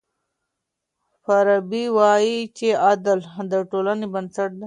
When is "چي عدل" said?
2.57-3.19